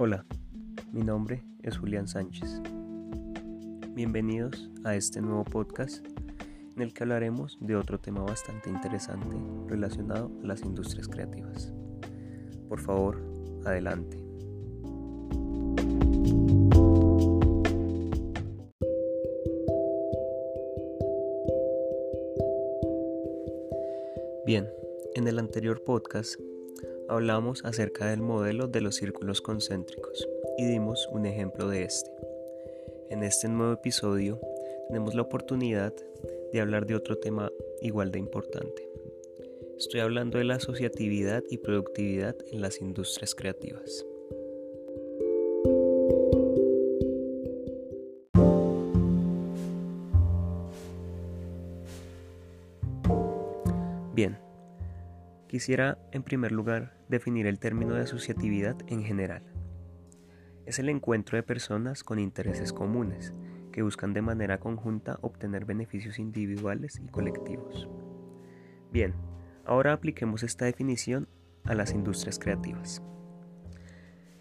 [0.00, 0.24] Hola,
[0.92, 2.62] mi nombre es Julián Sánchez.
[3.96, 6.06] Bienvenidos a este nuevo podcast
[6.76, 11.72] en el que hablaremos de otro tema bastante interesante relacionado a las industrias creativas.
[12.68, 13.20] Por favor,
[13.66, 14.24] adelante.
[24.46, 24.68] Bien,
[25.16, 26.38] en el anterior podcast
[27.08, 32.10] hablamos acerca del modelo de los círculos concéntricos y dimos un ejemplo de este.
[33.10, 34.40] En este nuevo episodio
[34.88, 35.94] tenemos la oportunidad
[36.52, 38.88] de hablar de otro tema igual de importante.
[39.78, 44.04] Estoy hablando de la asociatividad y productividad en las industrias creativas.
[55.48, 59.42] Quisiera, en primer lugar, definir el término de asociatividad en general.
[60.66, 63.32] Es el encuentro de personas con intereses comunes,
[63.72, 67.88] que buscan de manera conjunta obtener beneficios individuales y colectivos.
[68.92, 69.14] Bien,
[69.64, 71.28] ahora apliquemos esta definición
[71.64, 73.02] a las industrias creativas.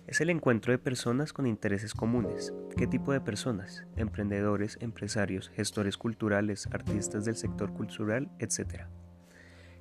[0.07, 2.53] Es el encuentro de personas con intereses comunes.
[2.75, 3.85] ¿Qué tipo de personas?
[3.95, 8.87] Emprendedores, empresarios, gestores culturales, artistas del sector cultural, etc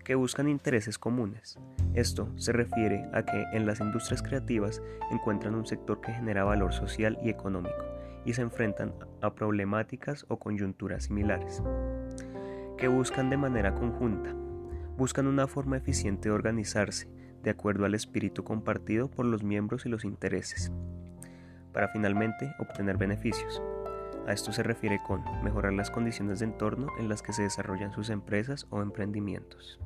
[0.06, 1.58] que buscan intereses comunes.
[1.94, 6.72] Esto se refiere a que en las industrias creativas encuentran un sector que genera valor
[6.72, 7.84] social y económico
[8.24, 11.60] y se enfrentan a problemáticas o coyunturas similares,
[12.78, 14.32] que buscan de manera conjunta,
[14.96, 17.10] buscan una forma eficiente de organizarse
[17.42, 20.70] de acuerdo al espíritu compartido por los miembros y los intereses,
[21.72, 23.60] para finalmente obtener beneficios.
[24.26, 27.92] A esto se refiere con mejorar las condiciones de entorno en las que se desarrollan
[27.92, 29.78] sus empresas o emprendimientos.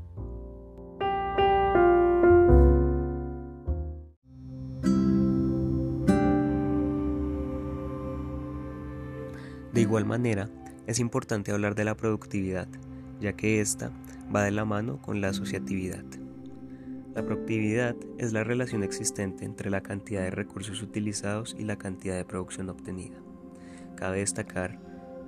[9.75, 10.48] De igual manera,
[10.86, 12.66] es importante hablar de la productividad,
[13.20, 13.92] ya que ésta
[14.34, 16.04] va de la mano con la asociatividad.
[17.15, 22.16] La productividad es la relación existente entre la cantidad de recursos utilizados y la cantidad
[22.16, 23.16] de producción obtenida.
[23.97, 24.78] Cabe destacar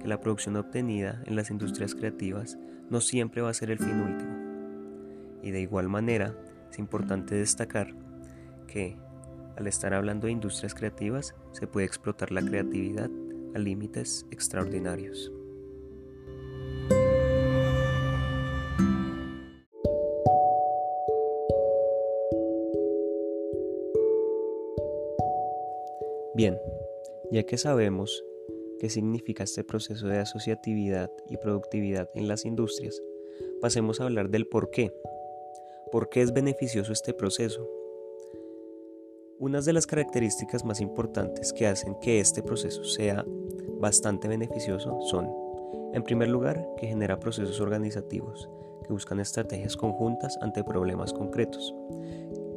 [0.01, 2.59] que la producción obtenida en las industrias creativas
[2.91, 4.33] no siempre va a ser el fin último.
[5.43, 6.35] Y de igual manera,
[6.71, 7.95] es importante destacar
[8.67, 8.97] que
[9.57, 13.11] al estar hablando de industrias creativas se puede explotar la creatividad
[13.55, 15.33] a límites extraordinarios.
[26.35, 26.59] Bien,
[27.31, 28.25] ya que sabemos
[28.83, 33.01] qué significa este proceso de asociatividad y productividad en las industrias,
[33.61, 34.93] pasemos a hablar del por qué.
[35.93, 37.65] ¿Por qué es beneficioso este proceso?
[39.39, 43.25] Unas de las características más importantes que hacen que este proceso sea
[43.79, 45.31] bastante beneficioso son,
[45.95, 48.51] en primer lugar, que genera procesos organizativos
[48.85, 51.73] que buscan estrategias conjuntas ante problemas concretos,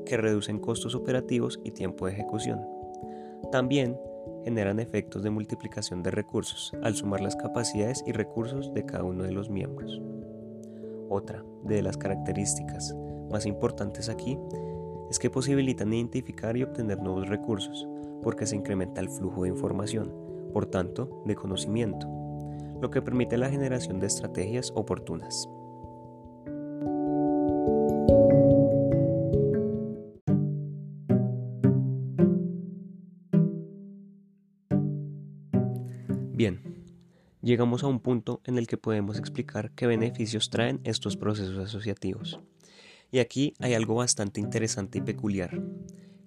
[0.07, 2.65] que reducen costos operativos y tiempo de ejecución.
[3.51, 3.95] También
[4.43, 9.23] generan efectos de multiplicación de recursos al sumar las capacidades y recursos de cada uno
[9.23, 10.01] de los miembros.
[11.09, 12.95] Otra de las características
[13.31, 14.37] más importantes aquí
[15.09, 17.87] es que posibilitan identificar y obtener nuevos recursos,
[18.23, 20.13] porque se incrementa el flujo de información,
[20.51, 22.07] por tanto, de conocimiento,
[22.81, 25.49] lo que permite la generación de estrategias oportunas.
[36.35, 36.59] Bien,
[37.41, 42.41] llegamos a un punto en el que podemos explicar qué beneficios traen estos procesos asociativos.
[43.09, 45.63] Y aquí hay algo bastante interesante y peculiar.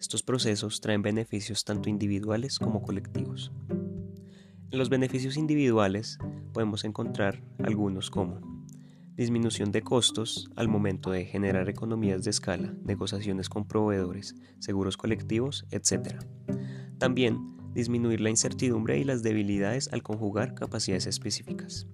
[0.01, 3.53] Estos procesos traen beneficios tanto individuales como colectivos.
[3.69, 6.17] En los beneficios individuales
[6.55, 8.41] podemos encontrar algunos como
[9.15, 15.67] disminución de costos al momento de generar economías de escala, negociaciones con proveedores, seguros colectivos,
[15.71, 16.17] etc.
[16.97, 21.87] También disminuir la incertidumbre y las debilidades al conjugar capacidades específicas.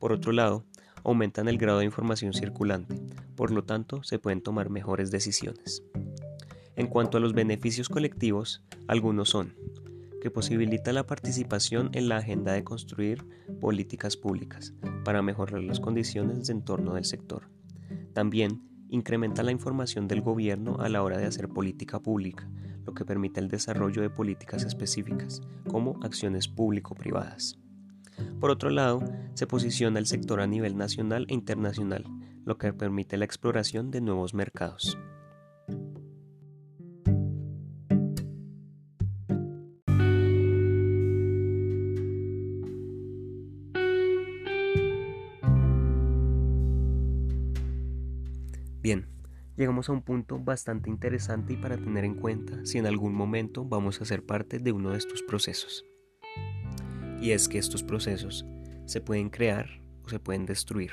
[0.00, 0.64] Por otro lado,
[1.04, 3.00] aumentan el grado de información circulante,
[3.36, 5.84] por lo tanto se pueden tomar mejores decisiones.
[6.74, 9.54] En cuanto a los beneficios colectivos, algunos son
[10.20, 13.24] que posibilita la participación en la agenda de construir
[13.60, 14.74] políticas públicas
[15.04, 17.48] para mejorar las condiciones de entorno del sector.
[18.12, 22.50] También incrementa la información del gobierno a la hora de hacer política pública,
[22.84, 27.58] lo que permite el desarrollo de políticas específicas, como acciones público-privadas.
[28.40, 29.02] Por otro lado,
[29.34, 32.04] se posiciona el sector a nivel nacional e internacional,
[32.44, 34.98] lo que permite la exploración de nuevos mercados.
[48.82, 49.06] Bien,
[49.60, 53.62] llegamos a un punto bastante interesante y para tener en cuenta si en algún momento
[53.62, 55.84] vamos a ser parte de uno de estos procesos.
[57.20, 58.46] Y es que estos procesos
[58.86, 59.68] se pueden crear
[60.02, 60.92] o se pueden destruir.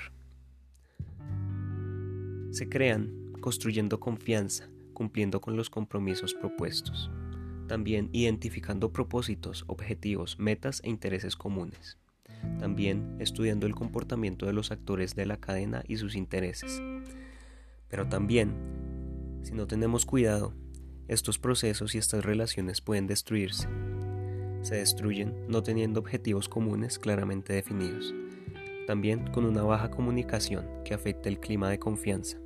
[2.51, 7.09] Se crean construyendo confianza, cumpliendo con los compromisos propuestos.
[7.69, 11.97] También identificando propósitos, objetivos, metas e intereses comunes.
[12.59, 16.81] También estudiando el comportamiento de los actores de la cadena y sus intereses.
[17.89, 18.53] Pero también,
[19.43, 20.53] si no tenemos cuidado,
[21.07, 23.67] estos procesos y estas relaciones pueden destruirse.
[24.61, 28.13] Se destruyen no teniendo objetivos comunes claramente definidos.
[28.85, 32.37] También con una baja comunicación que afecta el clima de confianza.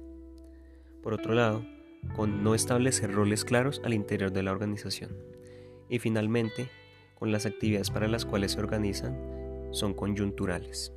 [1.02, 1.66] Por otro lado,
[2.16, 5.16] con no establecer roles claros al interior de la organización.
[5.90, 6.70] Y finalmente,
[7.16, 9.18] con las actividades para las cuales se organizan
[9.72, 10.94] son coyunturales.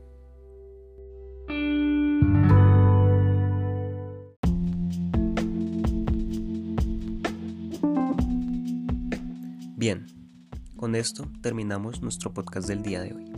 [9.85, 10.07] Bien,
[10.77, 13.31] con esto terminamos nuestro podcast del día de hoy.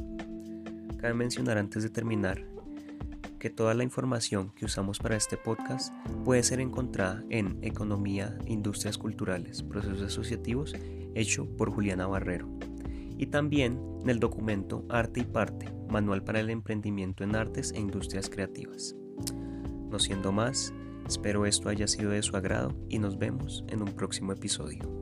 [0.97, 2.47] Cabe mencionar antes de terminar
[3.41, 5.93] que toda la información que usamos para este podcast
[6.25, 10.73] puede ser encontrada en Economía, Industrias Culturales, Procesos Asociativos,
[11.17, 12.49] hecho por Juliana Barrero,
[13.19, 17.81] y también en el documento Arte y Parte, Manual para el Emprendimiento en Artes e
[17.81, 18.95] Industrias Creativas.
[19.91, 20.73] No siendo más,
[21.09, 24.96] espero esto haya sido de su agrado y nos vemos en un próximo episodio.